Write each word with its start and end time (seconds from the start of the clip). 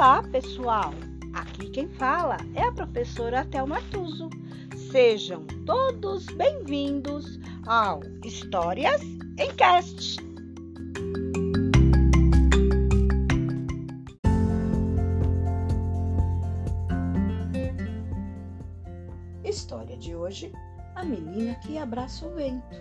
Olá, 0.00 0.22
pessoal! 0.22 0.94
Aqui 1.34 1.68
quem 1.68 1.86
fala 1.86 2.38
é 2.54 2.62
a 2.62 2.72
professora 2.72 3.44
Thelma 3.44 3.82
Tuso. 3.90 4.30
Sejam 4.90 5.44
todos 5.66 6.24
bem-vindos 6.24 7.38
ao 7.66 8.00
Histórias 8.24 9.02
em 9.38 9.54
Cast. 9.56 10.16
História 19.44 19.98
de 19.98 20.14
hoje: 20.14 20.50
A 20.94 21.04
Menina 21.04 21.56
que 21.56 21.76
Abraça 21.76 22.26
o 22.26 22.34
Vento. 22.34 22.74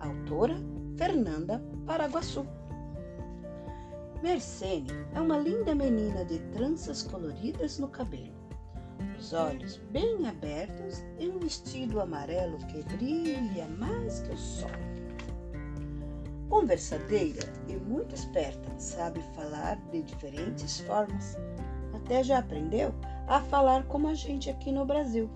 Autora 0.00 0.56
Fernanda 0.98 1.64
Paraguaçu. 1.86 2.46
Mercene 4.26 4.90
é 5.14 5.20
uma 5.20 5.38
linda 5.38 5.72
menina 5.72 6.24
de 6.24 6.40
tranças 6.50 7.00
coloridas 7.04 7.78
no 7.78 7.86
cabelo, 7.86 8.34
os 9.16 9.32
olhos 9.32 9.76
bem 9.92 10.26
abertos 10.26 11.04
e 11.20 11.28
um 11.28 11.38
vestido 11.38 12.00
amarelo 12.00 12.58
que 12.66 12.82
brilha 12.96 13.68
mais 13.78 14.18
que 14.22 14.32
o 14.32 14.36
sol. 14.36 14.68
Conversadeira 16.48 17.48
e 17.68 17.76
muito 17.76 18.16
esperta, 18.16 18.68
sabe 18.80 19.22
falar 19.36 19.76
de 19.92 20.02
diferentes 20.02 20.80
formas. 20.80 21.38
Até 21.94 22.24
já 22.24 22.38
aprendeu 22.38 22.92
a 23.28 23.40
falar 23.42 23.84
como 23.84 24.08
a 24.08 24.14
gente 24.14 24.50
aqui 24.50 24.72
no 24.72 24.84
Brasil, 24.84 25.30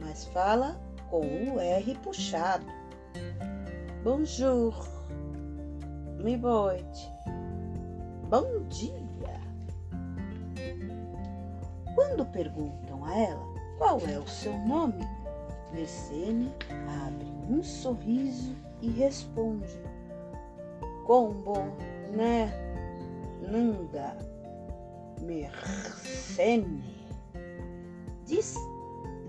mas 0.00 0.24
fala 0.24 0.76
com 1.08 1.20
o 1.20 1.60
R 1.60 1.94
puxado. 2.02 2.66
Bonjour, 4.02 4.74
me 6.18 6.36
boite. 6.36 7.14
Bom 8.30 8.64
dia! 8.68 9.04
Quando 11.94 12.24
perguntam 12.26 13.04
a 13.04 13.18
ela 13.18 13.46
qual 13.78 14.00
é 14.08 14.18
o 14.18 14.26
seu 14.26 14.56
nome, 14.60 15.06
Mercene 15.72 16.50
abre 17.06 17.26
um 17.48 17.62
sorriso 17.62 18.56
e 18.80 18.88
responde: 18.88 19.78
Combo, 21.06 21.54
né? 22.16 22.52
Nanda, 23.42 24.16
Mercene. 25.20 26.82
Diz 28.24 28.56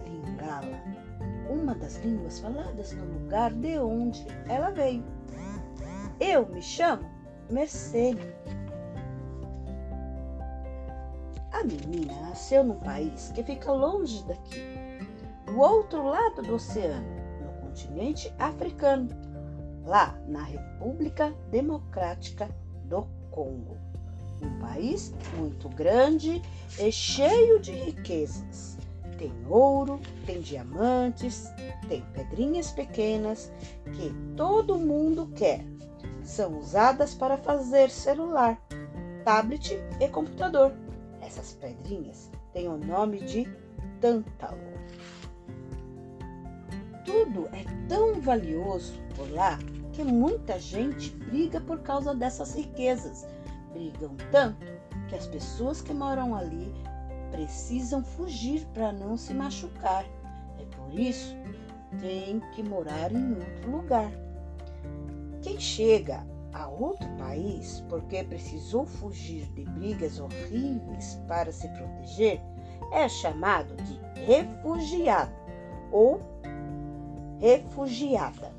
Lingala, 0.06 0.82
uma 1.50 1.76
das 1.76 1.98
línguas 1.98 2.40
faladas 2.40 2.94
no 2.94 3.06
lugar 3.06 3.54
de 3.54 3.78
onde 3.78 4.26
ela 4.48 4.72
veio. 4.72 5.04
Eu 6.20 6.48
me 6.48 6.62
chamo 6.62 7.04
Mercene. 7.50 8.22
A 11.56 11.64
menina 11.64 12.14
nasceu 12.20 12.66
num 12.66 12.80
país 12.82 13.32
que 13.34 13.42
fica 13.42 13.72
longe 13.72 14.22
daqui, 14.26 14.60
do 15.46 15.58
outro 15.58 16.04
lado 16.04 16.42
do 16.42 16.56
oceano, 16.56 17.08
no 17.42 17.62
continente 17.62 18.30
africano, 18.38 19.08
lá 19.86 20.20
na 20.28 20.44
República 20.44 21.34
Democrática 21.50 22.50
do 22.84 23.08
Congo. 23.32 23.78
Um 24.42 24.60
país 24.60 25.14
muito 25.38 25.70
grande 25.70 26.42
e 26.78 26.92
cheio 26.92 27.58
de 27.62 27.72
riquezas. 27.72 28.78
Tem 29.18 29.32
ouro, 29.48 30.02
tem 30.26 30.42
diamantes, 30.42 31.50
tem 31.88 32.02
pedrinhas 32.14 32.72
pequenas 32.72 33.50
que 33.94 34.14
todo 34.36 34.78
mundo 34.78 35.32
quer. 35.34 35.64
São 36.22 36.60
usadas 36.60 37.14
para 37.14 37.38
fazer 37.38 37.90
celular, 37.90 38.60
tablet 39.24 39.82
e 40.02 40.08
computador. 40.10 40.74
Essas 41.26 41.54
pedrinhas 41.54 42.30
têm 42.54 42.68
o 42.68 42.78
nome 42.78 43.20
de 43.22 43.50
tântalo. 44.00 44.60
Tudo 47.04 47.48
é 47.48 47.64
tão 47.88 48.22
valioso 48.22 48.94
por 49.16 49.30
lá 49.32 49.58
que 49.92 50.04
muita 50.04 50.60
gente 50.60 51.10
briga 51.16 51.60
por 51.60 51.80
causa 51.80 52.14
dessas 52.14 52.54
riquezas. 52.54 53.26
Brigam 53.74 54.16
tanto 54.32 54.66
que 55.08 55.16
as 55.16 55.26
pessoas 55.28 55.82
que 55.82 55.94
moram 55.94 56.36
ali 56.36 56.72
precisam 57.32 58.04
fugir 58.04 58.66
para 58.68 58.94
não 58.94 59.18
se 59.18 59.34
machucar. 59.34 60.06
É 60.60 60.66
por 60.76 61.00
isso 61.00 61.36
tem 62.00 62.40
que 62.54 62.62
morar 62.62 63.12
em 63.12 63.34
outro 63.34 63.72
lugar. 63.72 64.12
Quem 65.42 65.60
chega 65.60 66.26
a 66.56 66.68
outro 66.68 67.08
país 67.18 67.84
porque 67.90 68.24
precisou 68.24 68.86
fugir 68.86 69.46
de 69.54 69.66
brigas 69.66 70.20
horríveis 70.20 71.20
para 71.28 71.52
se 71.52 71.68
proteger 71.70 72.42
é 72.92 73.10
chamado 73.10 73.76
de 73.76 74.00
refugiado 74.22 75.34
ou 75.92 76.22
refugiada. 77.40 78.54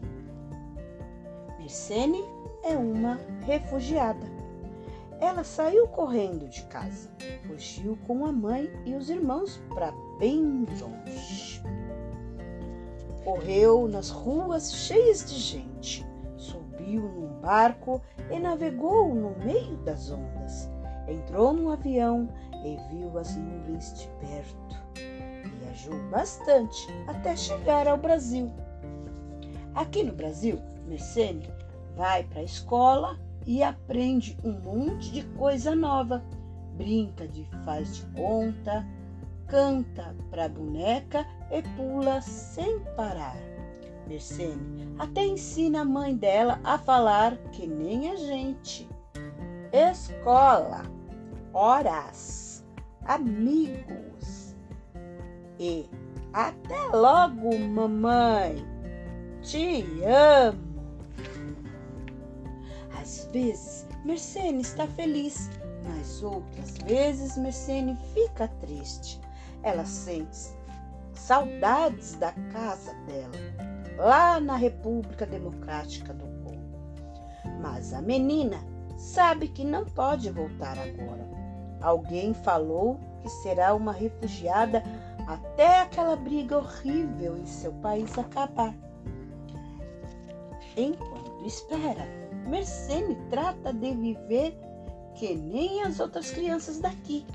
Mercene 1.58 2.22
é 2.62 2.76
uma 2.76 3.18
refugiada. 3.46 4.26
Ela 5.18 5.42
saiu 5.42 5.88
correndo 5.88 6.46
de 6.48 6.62
casa, 6.64 7.10
fugiu 7.46 7.98
com 8.06 8.26
a 8.26 8.32
mãe 8.32 8.70
e 8.84 8.94
os 8.94 9.08
irmãos 9.08 9.58
para 9.70 9.90
bem 10.18 10.66
longe. 10.78 11.62
Correu 13.24 13.88
nas 13.88 14.10
ruas 14.10 14.72
cheias 14.72 15.24
de 15.24 15.38
gente 15.38 16.05
subiu 16.76 17.02
num 17.02 17.40
barco 17.40 18.02
e 18.30 18.38
navegou 18.38 19.14
no 19.14 19.36
meio 19.44 19.76
das 19.78 20.10
ondas. 20.10 20.70
Entrou 21.08 21.52
num 21.52 21.70
avião 21.70 22.28
e 22.64 22.76
viu 22.90 23.16
as 23.18 23.34
nuvens 23.36 23.94
de 23.94 24.08
perto. 24.20 24.76
Viajou 25.60 25.98
bastante 26.10 26.86
até 27.06 27.36
chegar 27.36 27.88
ao 27.88 27.96
Brasil. 27.96 28.52
Aqui 29.74 30.02
no 30.02 30.12
Brasil, 30.12 30.58
Mercene 30.86 31.48
vai 31.96 32.24
para 32.24 32.40
a 32.40 32.44
escola 32.44 33.18
e 33.46 33.62
aprende 33.62 34.36
um 34.44 34.52
monte 34.52 35.12
de 35.12 35.22
coisa 35.36 35.74
nova. 35.74 36.22
Brinca 36.76 37.26
de 37.28 37.48
faz 37.64 37.96
de 37.96 38.06
conta, 38.14 38.84
canta 39.46 40.14
para 40.30 40.48
boneca 40.48 41.24
e 41.50 41.62
pula 41.76 42.20
sem 42.20 42.80
parar. 42.96 43.55
Mercene 44.06 44.94
até 44.98 45.24
ensina 45.24 45.80
a 45.80 45.84
mãe 45.84 46.14
dela 46.14 46.60
a 46.62 46.78
falar 46.78 47.36
que 47.50 47.66
nem 47.66 48.10
a 48.10 48.16
gente. 48.16 48.88
Escola, 49.72 50.84
horas, 51.52 52.64
amigos 53.04 54.54
e 55.58 55.88
até 56.32 56.86
logo, 56.92 57.58
mamãe. 57.58 58.64
Te 59.42 59.84
amo. 60.04 60.66
Às 63.00 63.28
vezes, 63.32 63.86
Mercene 64.04 64.62
está 64.62 64.86
feliz, 64.86 65.50
mas 65.84 66.22
outras 66.22 66.78
vezes 66.78 67.36
Mercene 67.36 67.96
fica 68.14 68.48
triste. 68.60 69.20
Ela 69.62 69.84
sente 69.84 70.54
saudades 71.12 72.14
da 72.16 72.32
casa 72.52 72.94
dela 73.06 73.75
lá 73.96 74.38
na 74.38 74.56
República 74.56 75.26
Democrática 75.26 76.12
do 76.12 76.26
Congo. 76.42 76.78
Mas 77.60 77.92
a 77.92 78.00
menina 78.00 78.58
sabe 78.96 79.48
que 79.48 79.64
não 79.64 79.84
pode 79.84 80.30
voltar 80.30 80.78
agora. 80.78 81.26
Alguém 81.80 82.34
falou 82.34 82.98
que 83.22 83.28
será 83.28 83.74
uma 83.74 83.92
refugiada 83.92 84.82
até 85.26 85.80
aquela 85.80 86.16
briga 86.16 86.58
horrível 86.58 87.36
em 87.36 87.46
seu 87.46 87.72
país 87.74 88.16
acabar. 88.18 88.74
Enquanto 90.76 91.46
espera, 91.46 92.06
Mercene 92.46 93.16
trata 93.30 93.72
de 93.72 93.92
viver 93.92 94.58
que 95.14 95.34
nem 95.34 95.82
as 95.82 96.00
outras 96.00 96.30
crianças 96.30 96.78
daqui. 96.78 97.26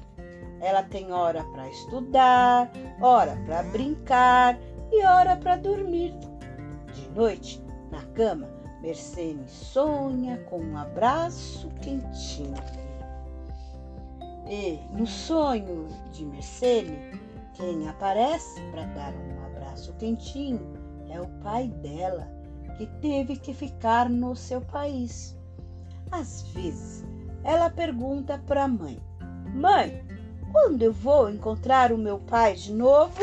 Ela 0.60 0.84
tem 0.84 1.12
hora 1.12 1.44
para 1.46 1.68
estudar, 1.70 2.72
hora 3.02 3.36
para 3.46 3.64
brincar 3.64 4.60
e 4.92 5.04
hora 5.04 5.36
para 5.36 5.56
dormir 5.56 6.14
noite, 7.16 7.64
na 7.92 8.02
cama, 8.14 8.48
Mercene 8.82 9.48
sonha 9.48 10.38
com 10.50 10.60
um 10.60 10.78
abraço 10.78 11.70
quentinho. 11.82 12.56
E 14.48 14.80
no 14.92 15.06
sonho 15.06 15.88
de 16.12 16.26
Mercene, 16.26 16.98
quem 17.54 17.88
aparece 17.88 18.60
para 18.72 18.86
dar 18.88 19.14
um 19.14 19.46
abraço 19.46 19.94
quentinho 19.94 20.74
é 21.10 21.22
o 21.22 21.28
pai 21.44 21.68
dela, 21.68 22.28
que 22.78 22.88
teve 23.02 23.38
que 23.38 23.54
ficar 23.54 24.10
no 24.10 24.36
seu 24.36 24.62
país. 24.62 25.38
Às 26.12 26.42
vezes, 26.54 27.06
ela 27.44 27.70
pergunta 27.70 28.42
para 28.48 28.64
a 28.64 28.68
mãe: 28.68 29.00
Mãe, 29.54 30.04
quando 30.52 30.82
eu 30.82 30.92
vou 30.92 31.30
encontrar 31.30 31.92
o 31.92 31.98
meu 31.98 32.20
pai 32.20 32.56
de 32.56 32.74
novo? 32.74 33.22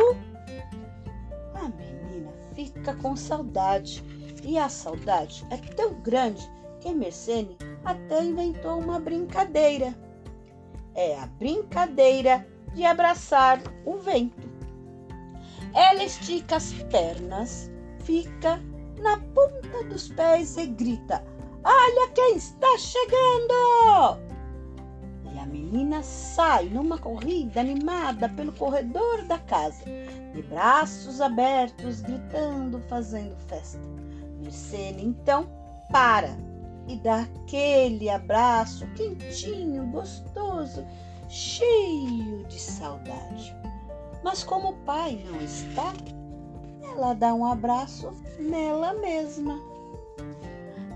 Fica 2.79 2.95
com 2.95 3.17
saudade. 3.17 4.03
E 4.43 4.57
a 4.57 4.69
saudade 4.69 5.45
é 5.51 5.57
tão 5.57 5.95
grande 6.01 6.49
que 6.81 6.95
Mercene 6.95 7.57
até 7.85 8.25
inventou 8.25 8.79
uma 8.79 8.99
brincadeira. 8.99 9.95
é 10.95 11.19
a 11.21 11.27
brincadeira 11.27 12.47
de 12.75 12.85
abraçar 12.85 13.61
o 13.85 13.99
vento. 13.99 14.49
Ela 15.75 16.03
estica 16.03 16.57
as 16.57 16.73
pernas, 16.73 17.71
fica 18.01 18.61
na 19.01 19.17
ponta 19.19 19.85
dos 19.89 20.09
pés 20.09 20.57
e 20.57 20.67
grita: 20.67 21.25
Olha 21.63 22.11
quem 22.13 22.37
está 22.37 22.79
chegando! 22.79 24.28
Menina 25.71 26.03
sai 26.03 26.71
numa 26.71 26.97
corrida 26.97 27.61
animada 27.61 28.27
pelo 28.31 28.53
corredor 28.53 29.23
da 29.25 29.39
casa, 29.39 29.85
de 30.35 30.41
braços 30.45 31.21
abertos, 31.21 32.01
gritando, 32.01 32.81
fazendo 32.89 33.37
festa. 33.49 33.79
Mercene 34.41 35.05
então 35.05 35.47
para 35.93 36.39
e 36.87 36.97
dá 36.97 37.21
aquele 37.21 38.09
abraço 38.09 38.87
quentinho, 38.95 39.85
gostoso, 39.89 40.87
cheio 41.29 42.45
de 42.47 42.59
saudade. 42.59 43.55
Mas 44.25 44.43
como 44.43 44.71
o 44.71 44.77
pai 44.87 45.23
não 45.31 45.39
está, 45.43 45.93
ela 46.83 47.13
dá 47.13 47.35
um 47.35 47.45
abraço 47.45 48.11
nela 48.39 48.95
mesma. 48.95 49.61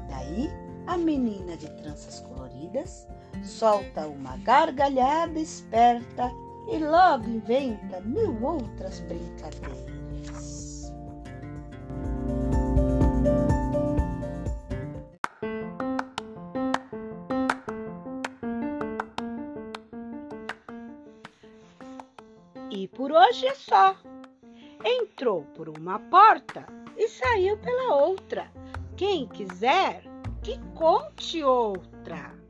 Daí 0.08 0.48
a 0.86 0.96
menina 0.96 1.58
de 1.58 1.68
tranças 1.82 2.20
coloridas 2.20 3.06
solta 3.42 4.06
uma 4.06 4.36
gargalhada 4.38 5.38
esperta 5.38 6.30
e 6.70 6.78
logo 6.78 7.28
inventa 7.28 8.00
mil 8.00 8.40
outras 8.42 9.00
brincadeiras. 9.00 10.92
E 22.70 22.88
por 22.88 23.12
hoje 23.12 23.46
é 23.46 23.54
só. 23.54 23.94
Entrou 24.84 25.44
por 25.54 25.68
uma 25.68 25.98
porta 25.98 26.66
e 26.96 27.06
saiu 27.06 27.56
pela 27.58 27.94
outra. 27.94 28.50
Quem 28.96 29.28
quiser, 29.28 30.02
que 30.42 30.58
conte 30.74 31.44
outra. 31.44 32.41